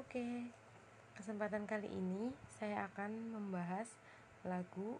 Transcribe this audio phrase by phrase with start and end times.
[0.00, 0.48] Oke,
[1.12, 3.84] kesempatan kali ini saya akan membahas
[4.48, 4.96] lagu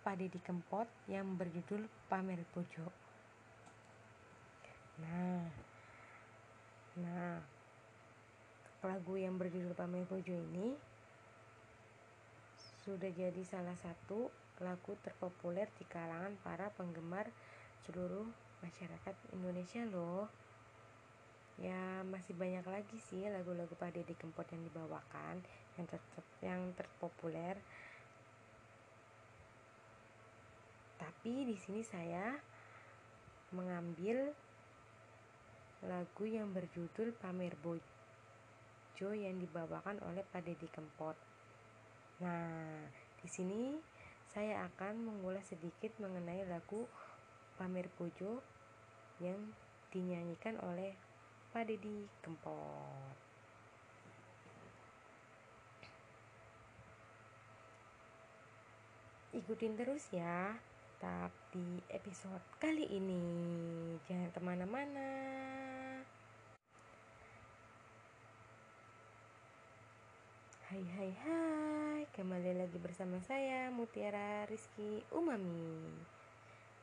[0.00, 2.88] Pak Deddy Kempot yang berjudul Pamer Bojo.
[5.04, 5.44] Nah,
[7.04, 7.44] nah
[8.80, 10.72] lagu yang berjudul Pamer Bojo ini
[12.80, 14.32] sudah jadi salah satu
[14.64, 17.28] lagu terpopuler di kalangan para penggemar
[17.84, 18.24] seluruh
[18.64, 20.32] masyarakat Indonesia loh
[21.58, 21.87] ya
[22.18, 25.38] masih banyak lagi sih lagu-lagu Pak Deddy Kempot yang dibawakan
[25.78, 26.02] yang ter
[26.42, 27.54] yang terpopuler
[30.98, 32.34] tapi di sini saya
[33.54, 34.34] mengambil
[35.86, 41.14] lagu yang berjudul Pamer Bojo yang dibawakan oleh Pak Deddy Kempot.
[42.18, 42.82] Nah,
[43.22, 43.78] di sini
[44.26, 46.90] saya akan mengulas sedikit mengenai lagu
[47.54, 48.42] Pamer Bojo
[49.22, 49.38] yang
[49.94, 50.98] dinyanyikan oleh
[51.58, 53.18] Pak Deddy Kempot.
[59.34, 60.54] Ikutin terus ya
[61.02, 63.26] tapi episode kali ini.
[64.06, 65.10] Jangan ke mana-mana.
[70.70, 72.06] Hai hai hai.
[72.14, 75.90] Kembali lagi bersama saya Mutiara Rizky Umami.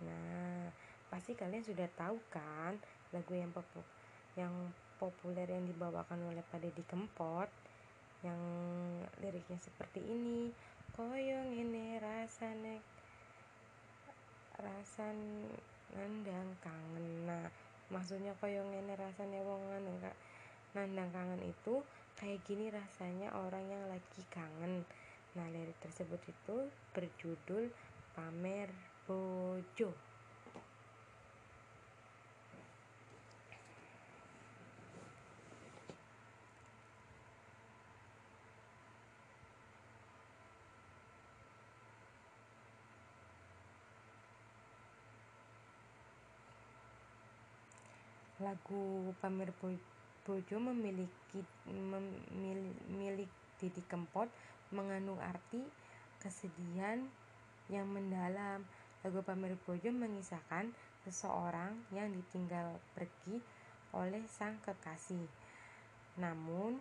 [0.03, 0.67] Nah
[1.07, 2.75] pasti kalian sudah tahu kan
[3.15, 3.55] Lagu yang
[4.35, 4.53] yang
[4.99, 7.47] populer yang dibawakan oleh Pak Deddy Kempot
[8.23, 8.39] yang
[9.19, 10.49] liriknya seperti ini
[10.95, 12.79] koyong ini rasane
[14.55, 15.17] rasan
[15.91, 17.27] nandang kangen.
[17.27, 17.45] Nah
[17.91, 19.61] maksudnya koyong ini rasanya wong
[20.73, 21.83] nandang kangen itu
[22.15, 24.87] kayak gini rasanya orang yang lagi kangen.
[25.35, 27.67] Nah lirik tersebut itu berjudul
[28.15, 28.71] pamer
[29.03, 30.04] bojo
[48.45, 49.49] lagu Pamer
[50.21, 51.41] Bojo memiliki
[52.93, 54.29] milik Didi Kempot
[54.69, 55.65] mengandung arti
[56.21, 57.01] kesedihan
[57.73, 58.61] yang mendalam.
[59.01, 60.69] Lagu Pamer Bojo mengisahkan
[61.01, 63.41] seseorang yang ditinggal pergi
[63.93, 65.25] oleh sang kekasih.
[66.21, 66.77] Namun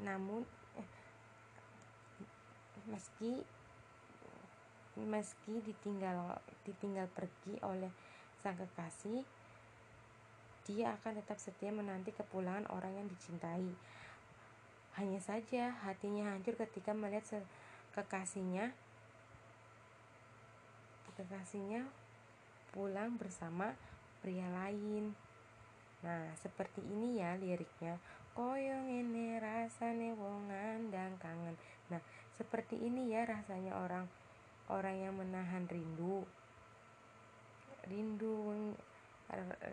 [0.00, 0.48] namun
[0.80, 0.88] eh,
[2.88, 3.44] meski
[4.98, 7.90] meski ditinggal ditinggal pergi oleh
[8.42, 9.22] sang kekasih
[10.66, 13.70] dia akan tetap setia menanti kepulangan orang yang dicintai
[14.98, 17.44] hanya saja hatinya hancur ketika melihat
[17.94, 18.74] kekasihnya
[21.14, 21.86] kekasihnya
[22.74, 23.74] pulang bersama
[24.20, 25.14] pria lain
[26.00, 28.00] Nah, seperti ini ya liriknya.
[28.32, 31.56] Koyong ini rasanya wongan dan kangen.
[31.92, 32.00] Nah,
[32.40, 34.08] seperti ini ya rasanya orang
[34.70, 36.22] orang yang menahan rindu.
[37.90, 38.74] Rindu wengi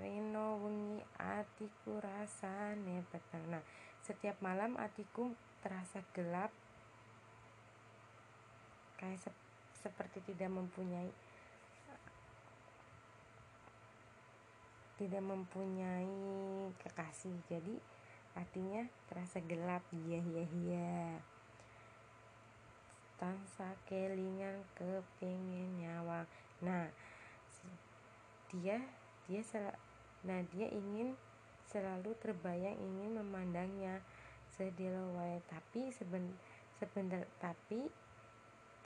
[0.05, 3.63] rino wengi atiku rasane petang nah
[4.05, 5.33] setiap malam atiku
[5.65, 6.53] terasa gelap
[9.01, 9.33] kayak se
[9.81, 11.09] seperti tidak mempunyai
[14.97, 16.17] tidak mempunyai
[16.81, 17.37] kekasih.
[17.45, 17.77] Jadi
[18.33, 19.85] artinya terasa gelap.
[19.93, 20.97] Iya iya iya
[23.17, 26.25] tansa kelingan kepingin nyawa.
[26.61, 26.89] Nah
[28.53, 28.79] dia
[29.28, 29.67] dia sel,
[30.23, 31.17] nah dia ingin
[31.67, 34.00] selalu terbayang ingin memandangnya
[34.56, 36.31] sedilawai tapi seben,
[36.79, 37.91] sebentar tapi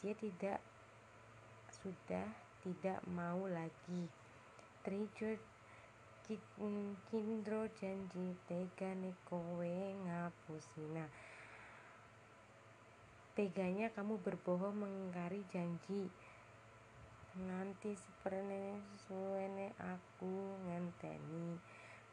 [0.01, 0.59] dia tidak
[1.69, 2.25] sudah
[2.65, 4.09] tidak mau lagi.
[4.81, 5.37] Trijur
[7.11, 9.75] kindro janji tegane kowe
[10.07, 11.05] ngapusina
[13.41, 16.13] Teganya kamu berbohong mengingkari janji.
[17.41, 21.57] Nanti seperti suene aku ngenteni.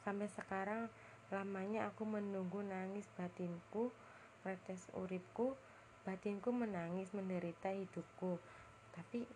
[0.00, 0.88] Sampai sekarang
[1.28, 3.92] lamanya aku menunggu nangis batinku,
[4.40, 5.52] retes uripku,
[6.08, 8.40] batinku menangis menderita hidupku.
[8.96, 9.28] Tapi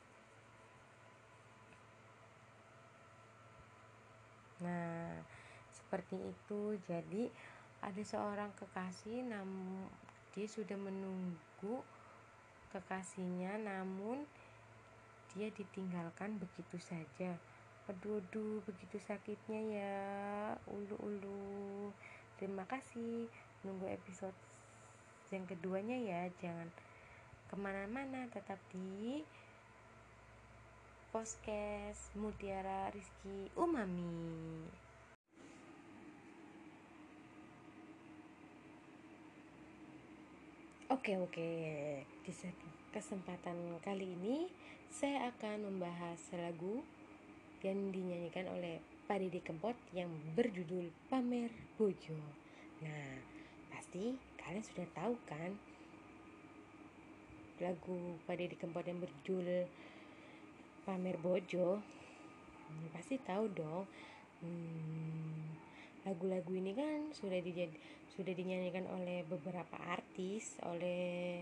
[4.64, 5.20] Nah,
[5.68, 6.80] seperti itu.
[6.88, 7.28] Jadi
[7.84, 9.92] ada seorang kekasih namun
[10.32, 11.51] dia sudah menunggu
[12.72, 14.24] kekasihnya namun
[15.32, 17.36] dia ditinggalkan begitu saja.
[17.90, 19.96] Aduh, begitu sakitnya ya
[20.70, 21.90] ulu ulu
[22.38, 23.28] terima kasih.
[23.62, 24.36] Nunggu episode
[25.30, 26.22] yang keduanya ya.
[26.40, 26.68] Jangan
[27.48, 29.22] ke mana-mana tetap di
[31.12, 34.81] podcast Mutiara Rizky Umami.
[40.92, 41.52] Oke oke,
[42.04, 42.32] di
[42.92, 44.44] kesempatan kali ini
[44.92, 46.84] saya akan membahas lagu
[47.64, 48.76] yang dinyanyikan oleh
[49.08, 51.48] Pak Didi Kempot yang berjudul Pamer
[51.80, 52.20] Bojo.
[52.84, 53.08] Nah,
[53.72, 55.56] pasti kalian sudah tahu kan
[57.64, 59.64] lagu Pak Didi Kempot yang berjudul
[60.84, 61.80] Pamer Bojo?
[62.68, 63.88] Hmm, pasti tahu dong.
[64.44, 65.56] Hmm,
[66.04, 67.72] lagu-lagu ini kan sudah dijad
[68.12, 70.01] sudah dinyanyikan oleh beberapa artis
[70.68, 71.40] oleh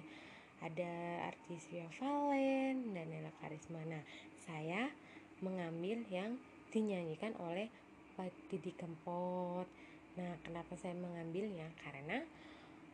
[0.61, 0.93] ada
[1.27, 3.83] artis Via Valen dan Nela Karisma.
[3.89, 4.05] Nah
[4.47, 4.93] saya
[5.41, 6.37] mengambil yang
[6.71, 7.67] dinyanyikan oleh
[8.15, 9.67] Pak Didi Kempot.
[10.15, 11.67] Nah kenapa saya mengambilnya?
[11.81, 12.23] Karena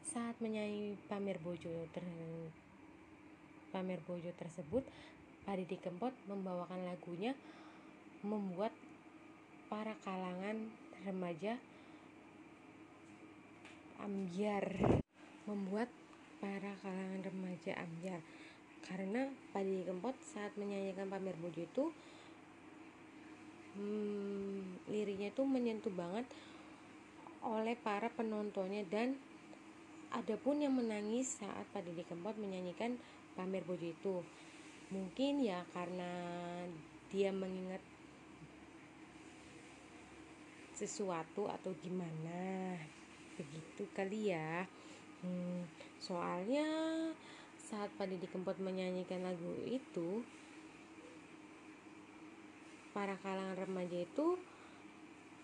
[0.06, 2.06] saat menyanyi Pamer Bojo ter
[3.74, 4.86] Pamer Bojo tersebut
[5.44, 7.36] Pak Didi Kempot membawakan lagunya
[8.24, 8.72] membuat
[9.66, 10.70] para kalangan
[11.02, 11.58] remaja
[14.00, 15.02] ambiar
[15.46, 15.88] membuat
[16.42, 18.20] para kalangan remaja ambiar
[18.86, 21.84] karena Pak Didi Kempot saat menyanyikan Pamer Bojo itu
[23.74, 26.22] hmm, liriknya itu menyentuh banget
[27.42, 28.86] oleh para penontonnya.
[28.86, 29.18] Dan
[30.14, 32.94] ada pun yang menangis saat Pak Didi Kempot menyanyikan
[33.34, 34.22] Pamer Bojo itu.
[34.94, 36.10] Mungkin ya karena
[37.10, 37.82] dia mengingat
[40.78, 42.76] sesuatu atau gimana
[43.34, 44.68] begitu kali ya
[45.22, 45.60] hmm,
[46.02, 46.66] soalnya
[47.56, 50.22] saat Pak Didi Kempot menyanyikan lagu itu
[52.96, 54.40] para kalangan remaja itu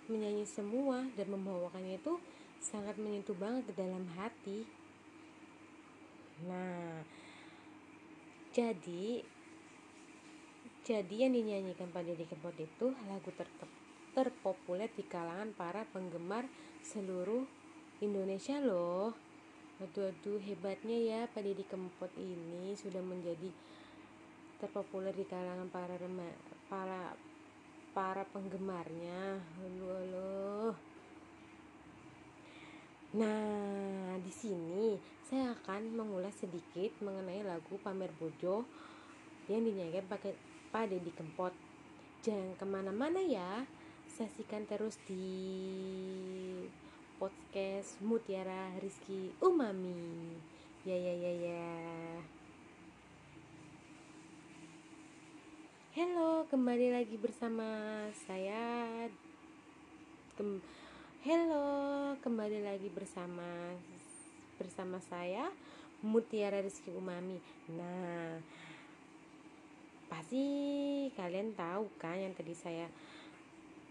[0.08, 2.16] menyanyi semua dan membawakannya itu
[2.62, 4.64] sangat menyentuh banget ke dalam hati.
[6.46, 7.02] Nah
[8.52, 9.24] jadi
[10.82, 13.48] jadi yang dinyanyikan Pak Deddy Kempot itu lagu ter
[14.12, 16.44] terpopuler di kalangan para penggemar
[16.84, 17.48] seluruh
[18.04, 19.31] Indonesia loh
[19.82, 23.50] aduh aduh hebatnya ya Pak Deddy Kempot ini sudah menjadi
[24.62, 26.22] terpopuler di kalangan para rema,
[26.70, 27.10] para
[27.90, 30.32] para penggemarnya halo halo
[33.12, 34.96] Nah, di sini
[35.28, 38.64] saya akan mengulas sedikit mengenai lagu Pamer Bojo
[39.52, 40.32] yang dinyanyikan pakai
[40.72, 41.52] Pak Deddy Kempot.
[42.24, 43.68] Jangan ke mana-mana ya,
[44.08, 45.28] saksikan terus di
[47.22, 50.34] podcast Mutiara Rizky Umami.
[50.82, 51.70] Ya ya ya ya.
[55.94, 57.62] Halo, kembali lagi bersama
[58.26, 59.06] saya.
[60.34, 60.58] Kem
[61.22, 63.78] Halo, kembali lagi bersama
[64.58, 65.46] bersama saya
[66.02, 67.38] Mutiara Rizky Umami.
[67.70, 68.42] Nah,
[70.10, 70.42] pasti
[71.14, 72.90] kalian tahu kan yang tadi saya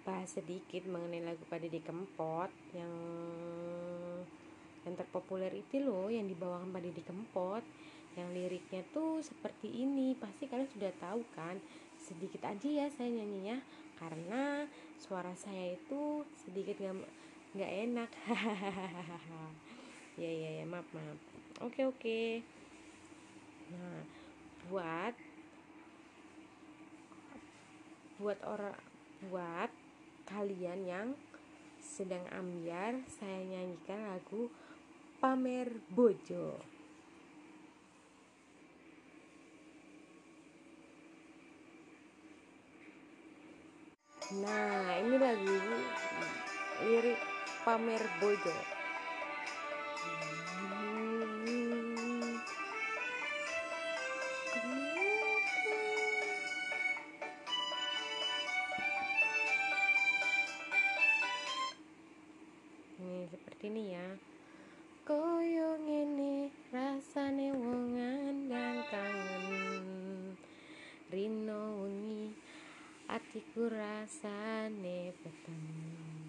[0.02, 2.94] bahas sedikit mengenai lagu pada di Kempot yang
[4.82, 7.64] yang terpopuler itu loh yang dibawakan pada di Kempot.
[8.12, 10.18] Yang liriknya tuh seperti ini.
[10.18, 11.56] Pasti kalian sudah tahu kan?
[12.02, 13.62] Sedikit aja ya saya nyanyinya.
[14.02, 14.66] Karena
[14.98, 16.98] suara saya itu sedikit nggak
[17.58, 18.10] nggak enak.
[20.20, 21.18] Ya ya ya maaf maaf.
[21.64, 22.44] Oke oke.
[23.72, 24.04] Nah
[24.68, 25.16] buat
[28.20, 28.76] buat orang
[29.32, 29.72] buat
[30.32, 31.08] kalian yang
[31.84, 34.48] sedang ambiar saya nyanyikan lagu
[35.20, 36.56] pamer bojo
[44.32, 45.60] Nah, ini lagu
[46.88, 47.20] lirik
[47.68, 48.81] Pamer Bojo.
[63.62, 64.08] ini ya.
[65.06, 69.86] Koyo ngene rasane wong andang kangen.
[71.14, 72.34] Rino wengi
[73.06, 76.21] atiku rasane peteng.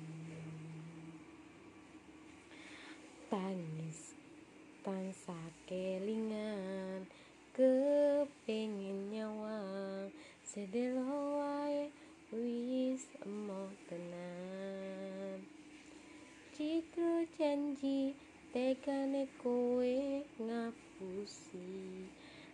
[16.62, 18.14] Citra janji
[18.54, 19.94] tekane kowe
[20.46, 21.66] ngapusi.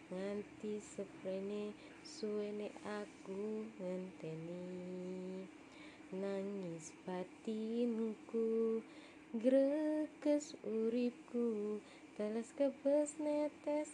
[0.09, 1.77] Nganti seprene
[2.13, 4.65] suwene aku ngenteni.
[6.21, 8.81] Nangis batinku
[9.45, 11.77] greges uripku.
[12.17, 13.93] Teles kebes netes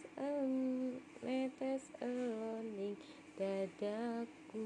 [1.27, 2.95] netes eloning
[3.35, 4.63] dadaku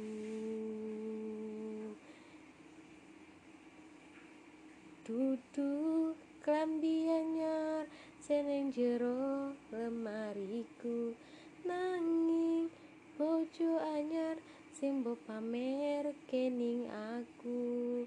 [5.09, 6.13] Duduk
[6.45, 7.89] klambi anyar
[8.21, 11.17] seneng jero lemariku.
[11.65, 12.69] Nanging
[13.17, 14.37] bojo anyar
[14.69, 18.05] sing pamer kening aku.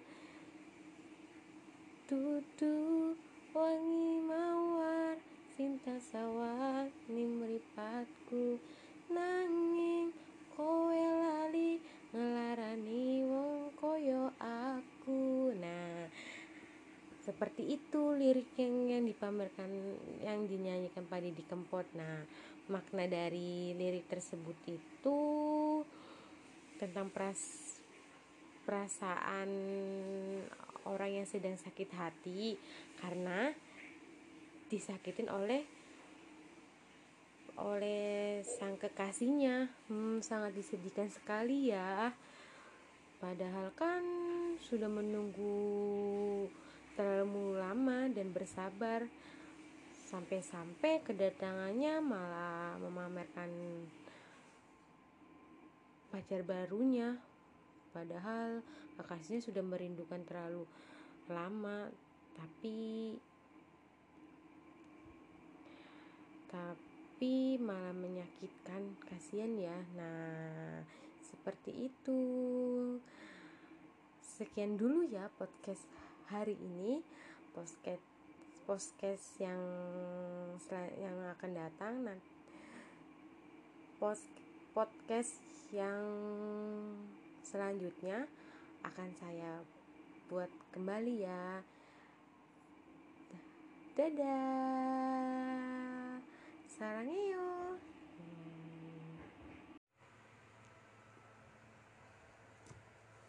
[2.06, 3.18] Duduk
[3.50, 5.18] wangi mawar
[5.58, 8.62] cinta sawah ning mripatku.
[9.10, 10.14] Nanging
[10.54, 11.82] kowe lali
[12.14, 15.50] ngelarani wong koyo aku.
[15.58, 16.06] Nah
[17.22, 19.70] seperti itu lirik yang, yang dipamerkan
[20.26, 21.86] yang dinyanyikan pada di Kempot.
[21.94, 22.26] Nah
[22.66, 25.20] makna dari lirik tersebut itu
[26.82, 27.38] tentang peras
[28.66, 29.50] perasaan
[30.86, 32.58] orang yang sedang sakit hati
[32.98, 33.54] karena
[34.66, 35.62] disakitin oleh
[37.60, 39.70] oleh sang kekasihnya.
[39.86, 42.10] Hmm, sangat disedihkan sekali ya.
[43.22, 44.02] Padahal kan
[44.58, 46.50] sudah menunggu
[46.96, 49.06] terlalu lama dan bersabar.
[50.12, 53.48] Sampai-sampai kedatangannya malah memamerkan
[56.12, 57.16] pacar barunya.
[57.96, 58.60] Padahal
[59.00, 60.68] kekasihnya sudah merindukan terlalu
[61.32, 61.88] lama.
[62.36, 63.16] Tapi
[66.52, 69.78] tapi malah menyakitkan kasihan ya.
[69.96, 70.84] Nah
[71.24, 72.20] seperti itu.
[74.20, 75.88] Sekian dulu ya podcast
[76.28, 77.02] hari ini
[77.56, 78.04] podcast
[78.66, 79.58] podcast yang
[80.98, 82.30] yang akan datang nanti
[84.74, 85.38] podcast
[85.70, 86.02] yang
[87.42, 88.26] selanjutnya
[88.82, 89.62] akan saya
[90.26, 91.62] buat kembali ya.
[93.92, 95.52] Dadah.
[96.66, 97.44] Sarangnya
[98.18, 99.12] hmm.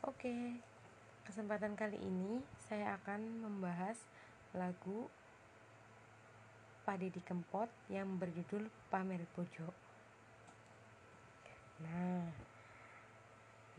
[0.07, 0.72] oke
[1.33, 3.97] kesempatan kali ini saya akan membahas
[4.53, 5.09] lagu
[6.85, 9.65] Pak Deddy Kempot yang berjudul Pamer Bojo.
[11.81, 12.29] Nah,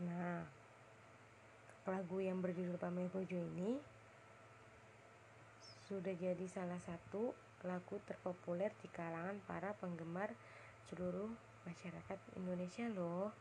[0.03, 0.43] nah
[1.87, 3.79] lagu yang berjudul Pamer Bojo ini
[5.87, 7.31] sudah jadi salah satu
[7.63, 10.35] lagu terpopuler di kalangan para penggemar
[10.91, 11.31] seluruh
[11.63, 13.31] masyarakat Indonesia loh.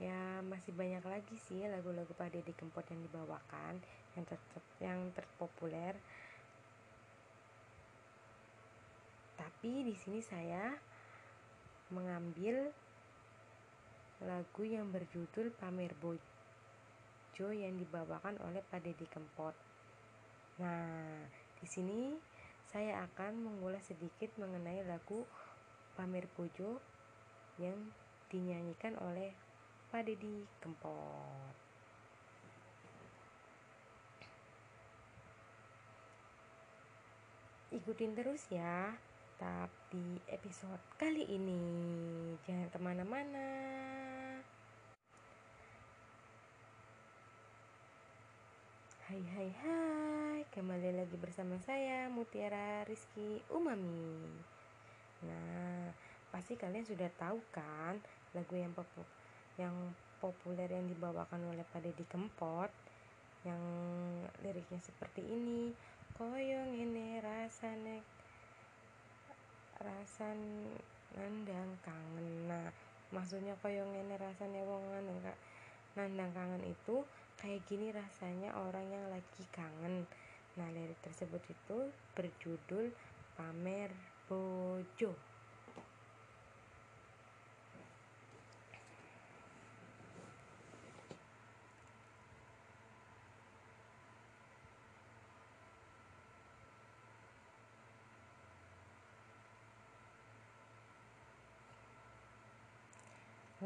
[0.00, 3.84] Ya masih banyak lagi sih lagu-lagu Pak Deddy Kempot yang dibawakan
[4.16, 4.40] yang ter
[4.80, 5.94] yang terpopuler
[9.60, 10.72] tapi di sini saya
[11.92, 12.72] mengambil
[14.24, 19.52] lagu yang berjudul Pamer Bojo yang dibawakan oleh Pak Deddy Kempot.
[20.60, 21.24] Nah,
[21.60, 22.16] di sini
[22.68, 25.28] saya akan mengulas sedikit mengenai lagu
[25.96, 26.80] Pamer Bojo
[27.56, 27.76] yang
[28.28, 29.32] dinyanyikan oleh
[29.90, 31.54] Pak Deddy Kempot.
[37.74, 38.94] Ikutin terus ya
[39.34, 41.64] tetap di episode kali ini.
[42.46, 43.50] Jangan ke mana-mana.
[49.10, 54.22] Hai hai hai, kembali lagi bersama saya Mutiara Rizky Umami.
[55.26, 55.90] Nah,
[56.30, 57.98] pasti kalian sudah tahu kan
[58.38, 59.02] lagu yang popu
[59.56, 59.74] yang
[60.20, 62.70] populer yang dibawakan oleh Pak Deddy Kempot
[63.48, 63.62] yang
[64.44, 65.72] liriknya seperti ini
[66.12, 68.04] koyong ini rasanya
[69.80, 70.36] rasa
[71.16, 72.28] nandang kangen.
[72.44, 72.68] Nah
[73.16, 75.38] maksudnya koyong ini rasanya wong nandang,
[75.96, 77.00] nandang kangen itu
[77.40, 80.04] kayak gini rasanya orang yang lagi kangen.
[80.60, 82.92] Nah lirik tersebut itu berjudul
[83.40, 83.88] pamer
[84.28, 85.29] bojo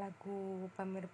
[0.04, 1.08] lagu Pamer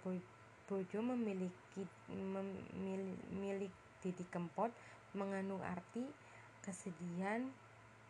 [0.67, 3.71] Bojo memiliki memiliki
[4.03, 4.67] Didi Kempot
[5.15, 6.03] mengandung arti
[6.59, 7.47] kesedihan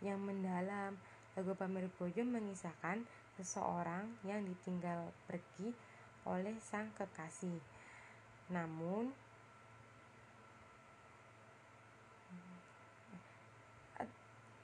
[0.01, 0.97] yang mendalam.
[1.37, 3.05] Lagu Pamer Bojo mengisahkan
[3.37, 5.69] seseorang yang ditinggal pergi
[6.25, 7.61] oleh sang kekasih.
[8.49, 9.13] Namun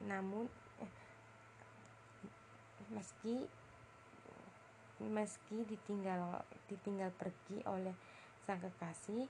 [0.08, 0.48] namun
[0.82, 0.92] eh,
[2.90, 3.46] meski
[5.06, 7.94] meski ditinggal ditinggal pergi oleh
[8.46, 9.30] sang kekasih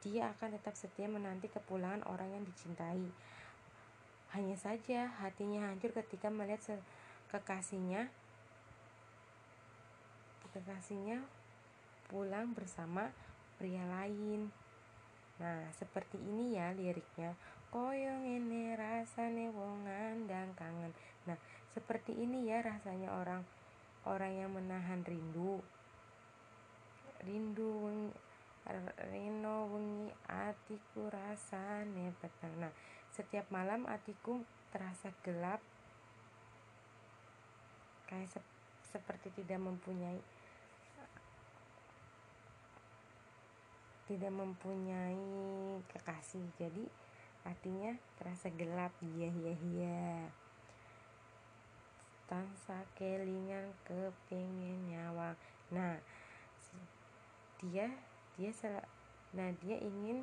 [0.00, 3.10] dia akan tetap setia menanti kepulangan orang yang dicintai
[4.30, 6.62] hanya saja hatinya hancur ketika melihat
[7.34, 8.06] kekasihnya
[10.54, 11.22] kekasihnya
[12.10, 13.14] pulang bersama
[13.54, 14.50] pria lain.
[15.38, 17.38] Nah, seperti ini ya liriknya.
[17.70, 20.90] Koyong ini rasane wong ngandang kangen.
[21.30, 21.38] Nah,
[21.70, 23.46] seperti ini ya rasanya orang
[24.06, 25.60] orang yang menahan rindu.
[27.20, 28.12] Rindu wengi
[29.10, 32.54] Rino wengi atiku rasane petang.
[32.60, 32.72] Nah,
[33.10, 35.58] setiap malam atiku terasa gelap
[38.06, 38.44] kayak sep
[38.90, 40.18] seperti tidak mempunyai
[44.10, 45.30] tidak mempunyai
[45.94, 46.86] kekasih jadi
[47.46, 50.10] artinya terasa gelap iya iya iya
[52.30, 55.34] tansa kelingan kepingin nyawang
[55.74, 55.98] nah
[57.58, 57.90] dia
[58.38, 58.78] dia sel
[59.34, 60.22] nah dia ingin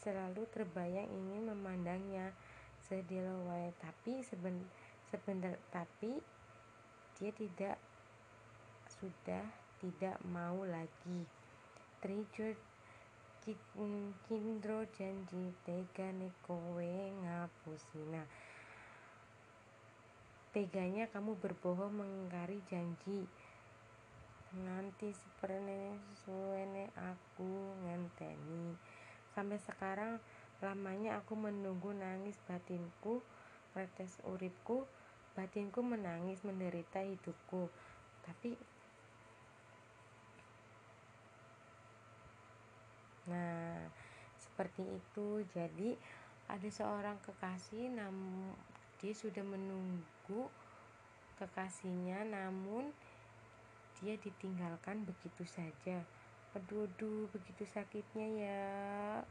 [0.00, 2.32] selalu terbayang ingin memandangnya
[2.88, 4.64] sedilawai tapi seben
[5.12, 6.18] sebentar tapi
[7.20, 7.76] dia tidak
[8.98, 9.44] sudah
[9.82, 11.26] tidak mau lagi.
[11.98, 12.54] Trijo
[14.26, 18.22] Kindro janji tegane kowe ngapusina
[20.52, 23.24] teganya kamu berbohong mengingkari janji.
[24.52, 28.76] Nanti seperti suene aku ngenteni.
[29.32, 30.20] Sampai sekarang
[30.60, 33.24] lamanya aku menunggu nangis batinku
[33.72, 34.84] retes uripku.
[35.32, 37.72] Batinku menangis menderita hidupku.
[38.28, 38.52] Tapi
[43.22, 43.86] Nah,
[44.34, 45.46] seperti itu.
[45.54, 45.94] Jadi,
[46.50, 48.50] ada seorang kekasih namun
[49.02, 50.46] dia sudah menunggu
[51.42, 52.94] kekasihnya namun
[53.98, 56.06] dia ditinggalkan begitu saja.
[56.54, 58.64] Aduh, begitu sakitnya ya.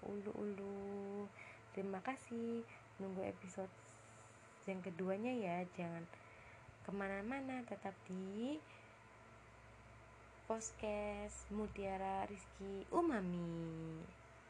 [0.03, 1.27] Ulu-ulu.
[1.71, 2.63] Terima kasih.
[2.99, 3.71] Nunggu episode
[4.67, 5.57] yang keduanya ya.
[5.75, 6.03] Jangan
[6.87, 7.63] ke mana-mana.
[7.67, 8.59] Tetap di
[10.47, 14.20] podcast Mutiara Rizky Umami